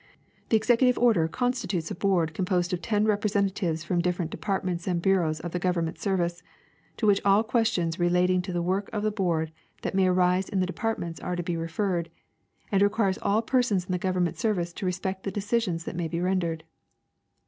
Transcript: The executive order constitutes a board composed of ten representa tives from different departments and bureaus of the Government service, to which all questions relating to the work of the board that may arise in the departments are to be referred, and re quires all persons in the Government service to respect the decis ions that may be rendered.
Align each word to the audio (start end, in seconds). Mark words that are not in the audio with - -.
The 0.49 0.57
executive 0.57 0.97
order 0.97 1.27
constitutes 1.27 1.91
a 1.91 1.93
board 1.93 2.33
composed 2.33 2.73
of 2.73 2.81
ten 2.81 3.05
representa 3.05 3.51
tives 3.53 3.85
from 3.85 4.01
different 4.01 4.31
departments 4.31 4.87
and 4.87 4.99
bureaus 4.99 5.39
of 5.41 5.51
the 5.51 5.59
Government 5.59 5.99
service, 5.99 6.41
to 6.97 7.05
which 7.05 7.21
all 7.23 7.43
questions 7.43 7.99
relating 7.99 8.41
to 8.41 8.51
the 8.51 8.63
work 8.63 8.89
of 8.93 9.03
the 9.03 9.11
board 9.11 9.51
that 9.83 9.93
may 9.93 10.07
arise 10.07 10.49
in 10.49 10.59
the 10.59 10.65
departments 10.65 11.19
are 11.19 11.35
to 11.35 11.43
be 11.43 11.55
referred, 11.55 12.09
and 12.71 12.81
re 12.81 12.89
quires 12.89 13.19
all 13.21 13.43
persons 13.43 13.85
in 13.85 13.91
the 13.91 13.99
Government 13.99 14.37
service 14.37 14.73
to 14.73 14.87
respect 14.87 15.21
the 15.21 15.31
decis 15.31 15.67
ions 15.67 15.83
that 15.83 15.95
may 15.95 16.07
be 16.07 16.19
rendered. 16.19 16.63